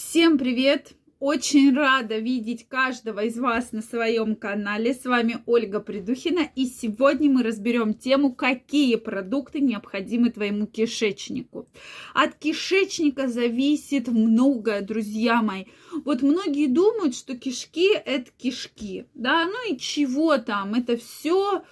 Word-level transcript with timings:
Всем 0.00 0.38
привет! 0.38 0.92
Очень 1.18 1.74
рада 1.74 2.18
видеть 2.18 2.68
каждого 2.68 3.24
из 3.24 3.36
вас 3.36 3.72
на 3.72 3.82
своем 3.82 4.36
канале. 4.36 4.94
С 4.94 5.04
вами 5.04 5.42
Ольга 5.44 5.80
Придухина. 5.80 6.48
И 6.54 6.66
сегодня 6.66 7.28
мы 7.28 7.42
разберем 7.42 7.94
тему, 7.94 8.32
какие 8.32 8.94
продукты 8.94 9.60
необходимы 9.60 10.30
твоему 10.30 10.68
кишечнику. 10.68 11.66
От 12.14 12.36
кишечника 12.36 13.26
зависит 13.26 14.06
многое, 14.06 14.82
друзья 14.82 15.42
мои. 15.42 15.64
Вот 16.04 16.22
многие 16.22 16.68
думают, 16.68 17.16
что 17.16 17.36
кишки 17.36 17.92
это 17.92 18.30
кишки. 18.38 19.06
Да, 19.14 19.46
ну 19.46 19.74
и 19.74 19.76
чего 19.78 20.38
там? 20.38 20.74
Это 20.74 20.96
все 20.96 21.64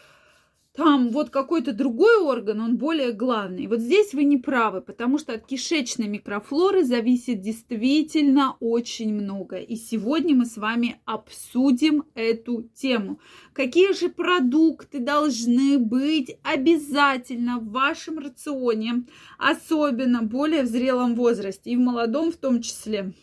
там 0.77 1.09
вот 1.09 1.31
какой-то 1.31 1.73
другой 1.73 2.19
орган, 2.19 2.61
он 2.61 2.77
более 2.77 3.13
главный. 3.13 3.67
Вот 3.67 3.81
здесь 3.81 4.13
вы 4.13 4.25
не 4.25 4.37
правы, 4.37 4.83
потому 4.83 5.19
что 5.19 5.33
от 5.33 5.47
кишечной 5.47 6.07
микрофлоры 6.07 6.85
зависит 6.85 7.41
действительно 7.41 8.57
очень 8.61 9.15
много. 9.15 9.57
И 9.57 9.77
сегодня 9.77 10.35
мы 10.37 10.45
с 10.45 10.59
вами 10.59 11.01
обсудим 11.07 12.05
эту 12.15 12.69
тему. 12.75 13.19
Какие 13.55 13.95
же 13.95 14.11
продукты 14.11 14.99
должны 14.99 15.79
быть 15.79 16.37
обязательно 16.43 17.59
в 17.59 17.71
вашем 17.71 18.19
рационе, 18.19 19.05
особенно 19.39 20.23
более 20.23 20.63
в 20.63 20.67
зрелом 20.67 21.15
возрасте 21.15 21.71
и 21.71 21.77
в 21.77 21.81
молодом 21.81 22.31
в 22.31 22.37
том 22.37 22.61
числе. 22.61 23.15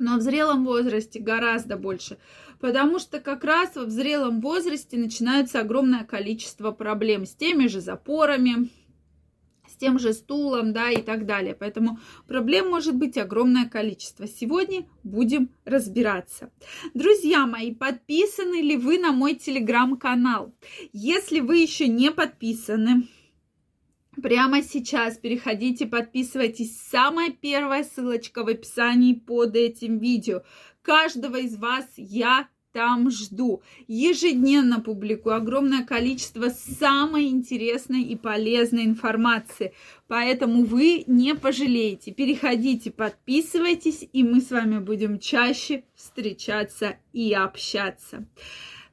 Но 0.00 0.16
в 0.16 0.22
зрелом 0.22 0.64
возрасте 0.64 1.20
гораздо 1.20 1.76
больше 1.76 2.18
потому 2.60 2.98
что 2.98 3.20
как 3.20 3.42
раз 3.42 3.74
в 3.74 3.90
зрелом 3.90 4.40
возрасте 4.40 4.98
начинается 4.98 5.60
огромное 5.60 6.04
количество 6.04 6.70
проблем 6.70 7.26
с 7.26 7.34
теми 7.34 7.66
же 7.66 7.80
запорами, 7.80 8.68
с 9.68 9.76
тем 9.76 9.98
же 9.98 10.12
стулом, 10.12 10.72
да, 10.72 10.90
и 10.90 11.00
так 11.00 11.26
далее. 11.26 11.56
Поэтому 11.58 11.98
проблем 12.28 12.68
может 12.68 12.94
быть 12.94 13.16
огромное 13.16 13.66
количество. 13.68 14.26
Сегодня 14.26 14.86
будем 15.02 15.50
разбираться. 15.64 16.52
Друзья 16.92 17.46
мои, 17.46 17.74
подписаны 17.74 18.60
ли 18.60 18.76
вы 18.76 18.98
на 18.98 19.12
мой 19.12 19.34
телеграм-канал? 19.34 20.54
Если 20.92 21.40
вы 21.40 21.58
еще 21.58 21.88
не 21.88 22.10
подписаны, 22.10 23.08
Прямо 24.22 24.62
сейчас 24.62 25.18
переходите, 25.18 25.86
подписывайтесь. 25.86 26.78
Самая 26.90 27.30
первая 27.30 27.84
ссылочка 27.84 28.44
в 28.44 28.48
описании 28.48 29.14
под 29.14 29.56
этим 29.56 29.98
видео. 29.98 30.42
Каждого 30.82 31.36
из 31.36 31.56
вас 31.56 31.86
я 31.96 32.48
там 32.72 33.10
жду. 33.10 33.62
Ежедневно 33.88 34.80
публикую 34.80 35.36
огромное 35.36 35.84
количество 35.84 36.48
самой 36.50 37.28
интересной 37.28 38.02
и 38.02 38.16
полезной 38.16 38.84
информации. 38.84 39.74
Поэтому 40.06 40.64
вы 40.64 41.04
не 41.06 41.34
пожалеете. 41.34 42.12
Переходите, 42.12 42.90
подписывайтесь, 42.90 44.08
и 44.12 44.22
мы 44.22 44.40
с 44.40 44.50
вами 44.50 44.78
будем 44.78 45.18
чаще 45.18 45.84
встречаться 45.94 46.96
и 47.12 47.32
общаться. 47.32 48.26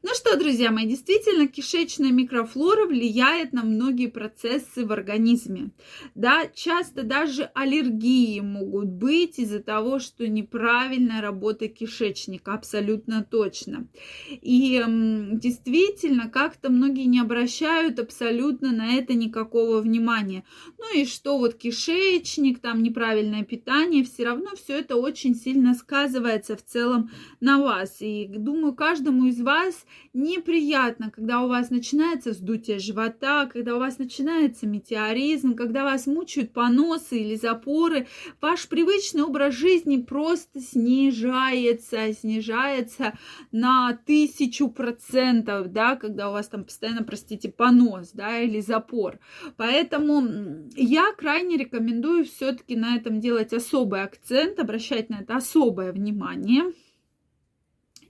Ну 0.09 0.13
что, 0.13 0.37
друзья 0.39 0.71
мои, 0.71 0.85
действительно, 0.85 1.49
кишечная 1.49 2.11
микрофлора 2.13 2.85
влияет 2.85 3.51
на 3.51 3.63
многие 3.63 4.07
процессы 4.07 4.85
в 4.85 4.93
организме. 4.93 5.71
Да, 6.15 6.47
часто 6.55 7.03
даже 7.03 7.51
аллергии 7.53 8.39
могут 8.39 8.87
быть 8.87 9.37
из-за 9.37 9.59
того, 9.59 9.99
что 9.99 10.25
неправильная 10.25 11.19
работа 11.19 11.67
кишечника, 11.67 12.53
абсолютно 12.53 13.21
точно. 13.21 13.89
И 14.29 14.81
действительно, 14.87 16.29
как-то 16.29 16.71
многие 16.71 17.03
не 17.03 17.19
обращают 17.19 17.99
абсолютно 17.99 18.71
на 18.71 18.93
это 18.93 19.13
никакого 19.13 19.81
внимания. 19.81 20.45
Ну 20.77 21.01
и 21.01 21.05
что 21.05 21.37
вот 21.37 21.55
кишечник, 21.55 22.61
там 22.61 22.81
неправильное 22.81 23.43
питание, 23.43 24.05
все 24.05 24.23
равно 24.23 24.51
все 24.55 24.79
это 24.79 24.95
очень 24.95 25.35
сильно 25.35 25.73
сказывается 25.73 26.55
в 26.55 26.63
целом 26.63 27.11
на 27.41 27.61
вас. 27.61 27.97
И 27.99 28.25
думаю, 28.29 28.73
каждому 28.73 29.25
из 29.25 29.41
вас 29.41 29.85
неприятно, 30.13 31.11
когда 31.11 31.41
у 31.41 31.47
вас 31.47 31.69
начинается 31.69 32.31
вздутие 32.31 32.79
живота, 32.79 33.45
когда 33.45 33.75
у 33.75 33.79
вас 33.79 33.97
начинается 33.97 34.67
метеоризм, 34.67 35.55
когда 35.55 35.83
вас 35.83 36.07
мучают 36.07 36.53
поносы 36.53 37.19
или 37.19 37.35
запоры, 37.35 38.07
ваш 38.41 38.67
привычный 38.67 39.23
образ 39.23 39.53
жизни 39.53 39.97
просто 39.97 40.59
снижается, 40.59 42.13
снижается 42.13 43.17
на 43.51 43.97
тысячу 44.05 44.69
процентов, 44.69 45.71
да, 45.71 45.95
когда 45.95 46.29
у 46.29 46.33
вас 46.33 46.47
там 46.47 46.63
постоянно, 46.63 47.03
простите, 47.03 47.49
понос, 47.49 48.11
да, 48.13 48.39
или 48.39 48.59
запор. 48.59 49.19
Поэтому 49.55 50.67
я 50.75 51.11
крайне 51.17 51.57
рекомендую 51.57 52.25
все-таки 52.25 52.75
на 52.75 52.95
этом 52.95 53.19
делать 53.19 53.53
особый 53.53 54.03
акцент, 54.03 54.59
обращать 54.59 55.09
на 55.09 55.21
это 55.21 55.35
особое 55.35 55.91
внимание. 55.91 56.73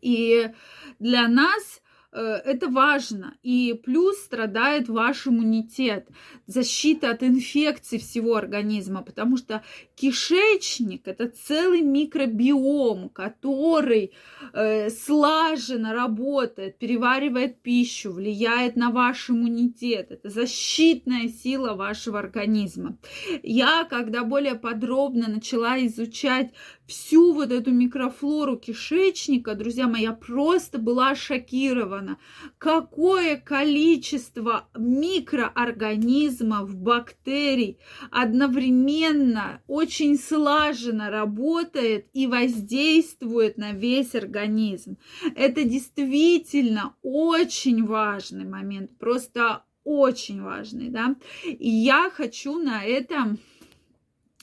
И 0.02 0.50
для 1.00 1.28
нас 1.28 1.81
это 2.18 2.69
важно. 2.69 3.35
И 3.44 3.79
плюс 3.84 4.18
страдает 4.18 4.88
ваш 4.88 5.28
иммунитет, 5.28 6.07
защита 6.45 7.12
от 7.12 7.22
инфекций 7.22 8.00
всего 8.00 8.35
организма, 8.35 9.03
потому 9.03 9.38
что 9.38 9.63
кишечник 9.95 11.07
это 11.07 11.28
целый 11.28 11.81
микробиом, 11.81 13.09
который 13.09 14.13
э, 14.53 14.90
слаженно 14.90 15.94
работает, 15.94 16.78
переваривает 16.78 17.62
пищу, 17.62 18.13
влияет 18.13 18.78
на 18.78 18.89
ваш 18.89 19.29
иммунитет. 19.29 20.12
Это 20.12 20.29
защитная 20.29 21.28
сила 21.28 21.74
вашего 21.74 22.19
организма. 22.19 22.97
Я, 23.44 23.84
когда 23.84 24.24
более 24.24 24.56
подробно 24.56 25.28
начала 25.28 25.78
изучать 25.85 26.53
всю 26.88 27.34
вот 27.34 27.51
эту 27.51 27.72
микрофлору 27.72 28.57
кишечника, 28.57 29.56
друзья 29.56 29.88
мои, 29.88 30.03
я 30.03 30.13
просто 30.13 30.79
была 30.79 31.16
шокирована. 31.16 31.97
Какое 32.58 33.38
количество 33.38 34.68
микроорганизмов, 34.78 36.75
бактерий 36.75 37.80
одновременно 38.12 39.62
очень 39.68 40.18
слаженно 40.18 41.09
работает 41.09 42.07
и 42.13 42.28
воздействует 42.28 43.57
на 43.57 43.72
весь 43.72 44.16
организм. 44.16 44.97
Это 45.36 45.63
действительно 45.63 46.96
очень 47.02 47.86
важный 47.86 48.46
момент, 48.46 48.97
просто 48.97 49.63
очень 49.84 50.41
важный, 50.41 50.90
да. 50.90 51.16
И 51.46 51.69
я 51.69 52.09
хочу 52.09 52.59
на 52.59 52.84
этом 52.84 53.40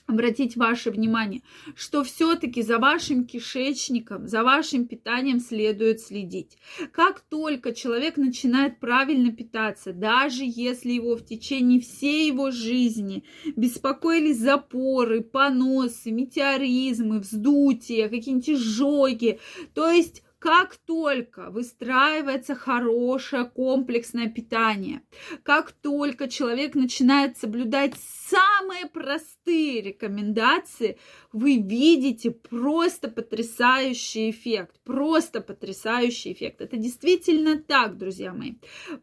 обратить 0.06 0.56
ваше 0.56 0.90
внимание, 0.90 1.42
что 1.74 2.04
все-таки 2.04 2.62
за 2.62 2.78
вашим 2.78 3.24
кишечником, 3.24 4.28
за 4.28 4.42
вашим 4.42 4.86
питанием 4.86 5.40
следует 5.40 6.00
следить. 6.00 6.58
Как 6.92 7.20
только 7.20 7.72
человек 7.72 8.16
начинает 8.16 8.80
правильно 8.80 9.32
питаться, 9.32 9.92
даже 9.92 10.42
если 10.44 10.92
его 10.92 11.16
в 11.16 11.24
течение 11.24 11.80
всей 11.80 12.28
его 12.28 12.50
жизни 12.50 13.24
беспокоили 13.56 14.32
запоры, 14.32 15.22
поносы, 15.22 16.10
метеоризмы, 16.10 17.20
вздутия, 17.20 18.08
какие-нибудь 18.08 18.50
изжоги, 18.50 19.40
то 19.74 19.90
есть 19.90 20.23
как 20.44 20.76
только 20.76 21.50
выстраивается 21.50 22.54
хорошее 22.54 23.46
комплексное 23.46 24.28
питание, 24.28 25.00
как 25.42 25.72
только 25.72 26.28
человек 26.28 26.74
начинает 26.74 27.38
соблюдать 27.38 27.94
самые 28.28 28.84
простые 28.84 29.80
рекомендации, 29.80 30.98
вы 31.32 31.56
видите 31.56 32.30
просто 32.30 33.08
потрясающий 33.08 34.28
эффект, 34.28 34.78
просто 34.84 35.40
потрясающий 35.40 36.34
эффект. 36.34 36.60
Это 36.60 36.76
действительно 36.76 37.56
так, 37.56 37.96
друзья 37.96 38.34
мои. 38.34 38.56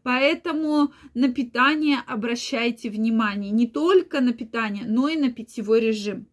Поэтому 0.04 0.92
на 1.14 1.26
питание 1.26 1.98
обращайте 2.06 2.88
внимание, 2.88 3.50
не 3.50 3.66
только 3.66 4.20
на 4.20 4.32
питание, 4.32 4.84
но 4.86 5.08
и 5.08 5.16
на 5.16 5.32
питьевой 5.32 5.80
режим. 5.80 6.28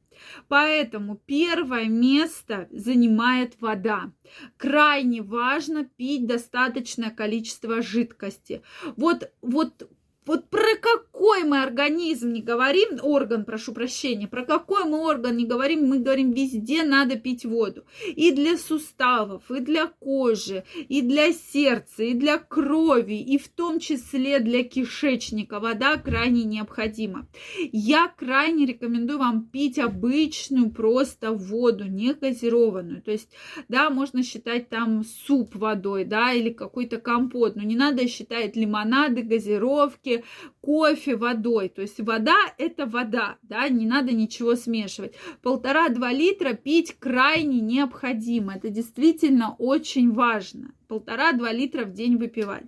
Поэтому 0.48 1.16
первое 1.16 1.86
место 1.86 2.68
занимает 2.72 3.60
вода. 3.62 4.12
Крайне 4.58 5.22
важно 5.22 5.86
пить 5.86 6.28
достаточное 6.28 7.12
количество 7.12 7.82
жидкости. 7.82 8.62
Вот, 8.96 9.32
вот 9.42 9.90
вот 10.26 10.50
про 10.50 10.76
какой 10.80 11.44
мы 11.44 11.64
организм 11.64 12.32
не 12.32 12.42
говорим, 12.42 13.00
орган, 13.02 13.46
прошу 13.46 13.74
прощения, 13.74 14.28
про 14.28 14.46
какой 14.46 14.84
мы 14.84 15.00
орган 15.00 15.36
не 15.36 15.46
говорим, 15.46 15.88
мы 15.88 16.00
говорим, 16.00 16.32
везде 16.32 16.84
надо 16.84 17.16
пить 17.16 17.46
воду. 17.46 17.84
И 18.16 18.32
для 18.32 18.58
суставов, 18.58 19.50
и 19.50 19.60
для 19.60 19.88
кожи, 19.88 20.64
и 20.88 21.02
для 21.02 21.34
сердца, 21.34 22.04
и 22.04 22.14
для 22.14 22.38
крови, 22.38 23.16
и 23.16 23.38
в 23.38 23.48
том 23.48 23.80
числе 23.80 24.40
для 24.40 24.64
кишечника. 24.64 25.60
Вода 25.60 25.98
крайне 25.98 26.44
необходима. 26.44 27.28
Я 27.72 28.08
крайне 28.08 28.66
рекомендую 28.66 29.20
вам 29.20 29.48
пить 29.48 29.80
обычную 29.80 30.70
просто 30.70 31.32
воду, 31.32 31.86
не 31.86 32.14
газированную. 32.14 33.02
То 33.02 33.12
есть, 33.12 33.30
да, 33.68 33.90
можно 33.90 34.24
считать 34.24 34.70
там 34.70 35.04
суп 35.04 35.56
водой, 35.56 36.06
да, 36.06 36.34
или 36.34 36.52
какой-то 36.52 36.98
компот, 36.98 37.56
но 37.56 37.64
не 37.64 37.76
надо 37.76 38.08
считать 38.08 38.56
лимонады, 38.56 39.24
газировки, 39.24 40.19
кофе 40.62 41.16
водой. 41.16 41.70
То 41.70 41.82
есть 41.82 42.00
вода 42.00 42.38
это 42.58 42.86
вода, 42.86 43.38
да, 43.42 43.68
не 43.70 43.86
надо 43.86 44.14
ничего 44.14 44.56
смешивать. 44.56 45.16
Полтора-два 45.42 46.12
литра 46.12 46.54
пить 46.54 46.96
крайне 47.00 47.60
необходимо. 47.60 48.56
Это 48.56 48.70
действительно 48.70 49.56
очень 49.58 50.12
важно 50.12 50.74
полтора-два 50.90 51.54
литра 51.54 51.86
в 51.86 51.94
день 51.94 52.18
выпивать. 52.18 52.66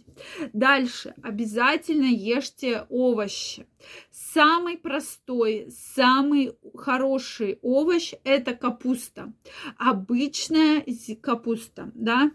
Дальше 0.53 1.15
обязательно 1.23 2.05
ешьте 2.05 2.85
овощи. 2.89 3.65
Самый 4.11 4.77
простой, 4.77 5.67
самый 5.71 6.53
хороший 6.75 7.57
овощ– 7.63 8.13
это 8.23 8.53
капуста. 8.53 9.33
Обычная 9.75 10.85
капуста, 11.19 11.91
да, 11.95 12.31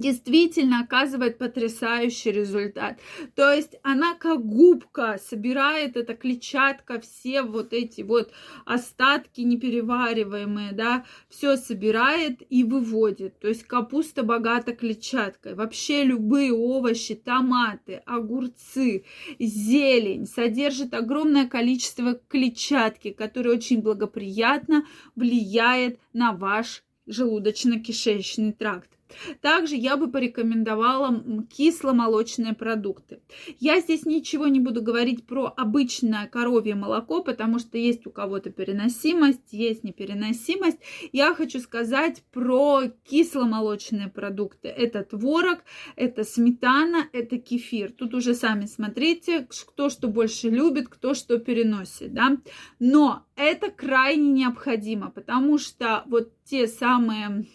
действительно 0.00 0.80
оказывает 0.80 1.38
потрясающий 1.38 2.32
результат. 2.32 2.98
То 3.34 3.52
есть 3.52 3.76
она 3.82 4.14
как 4.14 4.44
губка 4.44 5.18
собирает 5.22 5.96
эта 5.96 6.14
клетчатка, 6.14 7.00
все 7.00 7.42
вот 7.42 7.72
эти 7.72 8.02
вот 8.02 8.32
остатки 8.64 9.40
неперевариваемые, 9.40 10.72
да, 10.72 11.04
все 11.28 11.56
собирает 11.56 12.42
и 12.48 12.64
выводит. 12.64 13.38
То 13.38 13.48
есть 13.48 13.64
капуста 13.64 14.22
богата 14.22 14.74
клетчаткой. 14.74 15.54
Вообще 15.54 16.04
любые 16.04 16.52
овощи, 16.52 17.14
томаты, 17.14 18.02
огурцы, 18.06 19.04
зелень 19.38 20.26
содержит 20.26 20.94
огромное 20.94 21.48
количество 21.48 22.14
клетчатки, 22.28 23.10
которая 23.10 23.54
очень 23.54 23.82
благоприятно 23.82 24.86
влияет 25.14 25.98
на 26.12 26.32
ваш 26.32 26.84
желудочно-кишечный 27.06 28.52
тракт. 28.52 28.95
Также 29.40 29.76
я 29.76 29.96
бы 29.96 30.10
порекомендовала 30.10 31.22
кисломолочные 31.50 32.54
продукты. 32.54 33.20
Я 33.58 33.80
здесь 33.80 34.04
ничего 34.06 34.46
не 34.48 34.60
буду 34.60 34.82
говорить 34.82 35.26
про 35.26 35.52
обычное 35.56 36.26
коровье 36.26 36.74
молоко, 36.74 37.22
потому 37.22 37.58
что 37.58 37.78
есть 37.78 38.06
у 38.06 38.10
кого-то 38.10 38.50
переносимость, 38.50 39.52
есть 39.52 39.84
непереносимость. 39.84 40.78
Я 41.12 41.34
хочу 41.34 41.60
сказать 41.60 42.22
про 42.32 42.82
кисломолочные 43.04 44.08
продукты. 44.08 44.68
Это 44.68 45.04
творог, 45.04 45.60
это 45.96 46.24
сметана, 46.24 47.08
это 47.12 47.38
кефир. 47.38 47.92
Тут 47.92 48.14
уже 48.14 48.34
сами 48.34 48.66
смотрите, 48.66 49.46
кто 49.66 49.88
что 49.90 50.08
больше 50.08 50.50
любит, 50.50 50.88
кто 50.88 51.14
что 51.14 51.38
переносит, 51.38 52.12
да. 52.12 52.36
Но 52.78 53.24
это 53.36 53.70
крайне 53.70 54.30
необходимо, 54.30 55.10
потому 55.10 55.58
что 55.58 56.04
вот 56.06 56.32
те 56.44 56.66
самые 56.66 57.46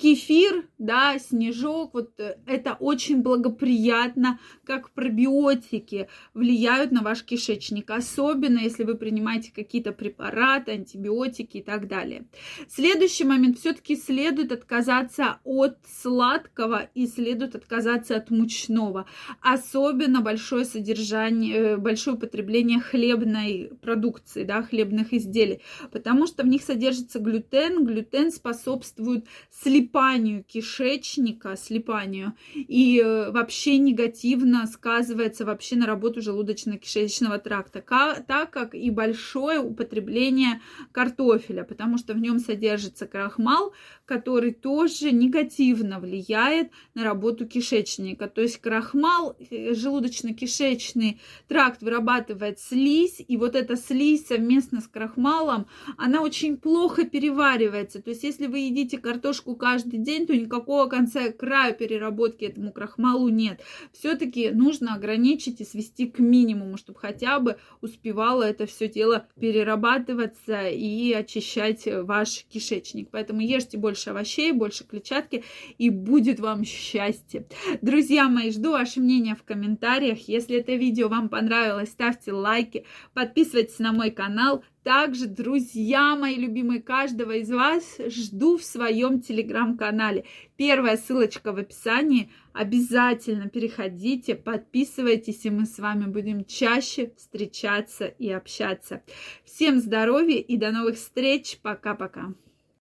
кефир, 0.00 0.66
да, 0.78 1.18
снежок, 1.18 1.92
вот 1.92 2.18
э, 2.18 2.36
это 2.46 2.72
очень 2.80 3.22
благоприятно, 3.22 4.38
как 4.64 4.90
пробиотики 4.92 6.08
влияют 6.32 6.90
на 6.90 7.02
ваш 7.02 7.22
кишечник, 7.22 7.90
особенно 7.90 8.60
если 8.60 8.84
вы 8.84 8.94
принимаете 8.94 9.52
какие-то 9.54 9.92
препараты, 9.92 10.72
антибиотики 10.72 11.58
и 11.58 11.62
так 11.62 11.86
далее. 11.86 12.24
Следующий 12.66 13.24
момент, 13.24 13.58
все-таки 13.58 13.94
следует 13.94 14.52
отказаться 14.52 15.38
от 15.44 15.76
сладкого 15.86 16.88
и 16.94 17.06
следует 17.06 17.54
отказаться 17.54 18.16
от 18.16 18.30
мучного, 18.30 19.06
особенно 19.42 20.22
большое 20.22 20.64
содержание, 20.64 21.56
э, 21.56 21.76
большое 21.76 22.16
употребление 22.16 22.80
хлебной 22.80 23.72
продукции, 23.82 24.44
да, 24.44 24.62
хлебных 24.62 25.12
изделий, 25.12 25.60
потому 25.92 26.26
что 26.26 26.42
в 26.42 26.46
них 26.46 26.62
содержится 26.62 27.18
глютен, 27.18 27.84
глютен 27.84 28.32
способствует 28.32 29.26
слип 29.50 29.89
слипанию 29.90 30.44
кишечника, 30.44 31.56
слипанию, 31.56 32.34
и 32.54 33.00
э, 33.00 33.30
вообще 33.30 33.78
негативно 33.78 34.66
сказывается 34.66 35.44
вообще 35.44 35.76
на 35.76 35.86
работу 35.86 36.20
желудочно-кишечного 36.20 37.38
тракта, 37.38 37.80
так 38.26 38.50
как 38.50 38.74
и 38.74 38.90
большое 38.90 39.58
употребление 39.58 40.60
картофеля, 40.92 41.64
потому 41.64 41.98
что 41.98 42.14
в 42.14 42.18
нем 42.18 42.38
содержится 42.38 43.06
крахмал, 43.06 43.72
который 44.04 44.52
тоже 44.52 45.12
негативно 45.12 45.98
влияет 45.98 46.70
на 46.94 47.04
работу 47.04 47.46
кишечника. 47.46 48.28
То 48.28 48.42
есть 48.42 48.58
крахмал, 48.58 49.36
э, 49.38 49.72
желудочно-кишечный 49.72 51.20
тракт 51.48 51.82
вырабатывает 51.82 52.60
слизь, 52.60 53.22
и 53.26 53.36
вот 53.36 53.56
эта 53.56 53.76
слизь 53.76 54.26
совместно 54.26 54.80
с 54.80 54.88
крахмалом, 54.88 55.66
она 55.96 56.22
очень 56.22 56.56
плохо 56.56 57.04
переваривается. 57.04 58.00
То 58.00 58.10
есть 58.10 58.22
если 58.22 58.46
вы 58.46 58.58
едите 58.60 58.98
картошку 58.98 59.56
каждый 59.56 59.79
каждый 59.80 59.98
день, 59.98 60.26
то 60.26 60.36
никакого 60.36 60.86
конца 60.86 61.32
края 61.32 61.72
переработки 61.72 62.44
этому 62.44 62.70
крахмалу 62.70 63.28
нет. 63.28 63.60
Все-таки 63.92 64.50
нужно 64.50 64.94
ограничить 64.94 65.60
и 65.60 65.64
свести 65.64 66.06
к 66.06 66.18
минимуму, 66.18 66.76
чтобы 66.76 66.98
хотя 66.98 67.40
бы 67.40 67.56
успевало 67.80 68.42
это 68.42 68.66
все 68.66 68.88
дело 68.88 69.26
перерабатываться 69.40 70.68
и 70.68 71.12
очищать 71.12 71.84
ваш 71.86 72.44
кишечник. 72.50 73.08
Поэтому 73.10 73.40
ешьте 73.40 73.78
больше 73.78 74.10
овощей, 74.10 74.52
больше 74.52 74.84
клетчатки, 74.84 75.44
и 75.78 75.88
будет 75.88 76.40
вам 76.40 76.64
счастье. 76.64 77.46
Друзья 77.80 78.28
мои, 78.28 78.50
жду 78.50 78.72
ваше 78.72 79.00
мнение 79.00 79.34
в 79.34 79.44
комментариях. 79.44 80.28
Если 80.28 80.58
это 80.58 80.74
видео 80.74 81.08
вам 81.08 81.30
понравилось, 81.30 81.88
ставьте 81.88 82.32
лайки, 82.32 82.84
подписывайтесь 83.14 83.78
на 83.78 83.92
мой 83.92 84.10
канал, 84.10 84.62
также, 84.82 85.26
друзья 85.26 86.16
мои 86.16 86.36
любимые, 86.36 86.82
каждого 86.82 87.32
из 87.32 87.50
вас 87.50 87.98
жду 88.06 88.56
в 88.56 88.64
своем 88.64 89.20
телеграм-канале. 89.20 90.24
Первая 90.56 90.96
ссылочка 90.96 91.52
в 91.52 91.58
описании. 91.58 92.30
Обязательно 92.52 93.48
переходите, 93.48 94.34
подписывайтесь, 94.34 95.44
и 95.44 95.50
мы 95.50 95.66
с 95.66 95.78
вами 95.78 96.06
будем 96.06 96.44
чаще 96.44 97.12
встречаться 97.16 98.06
и 98.06 98.30
общаться. 98.30 99.02
Всем 99.44 99.80
здоровья 99.80 100.38
и 100.38 100.56
до 100.56 100.70
новых 100.70 100.96
встреч. 100.96 101.58
Пока-пока. 101.62 102.34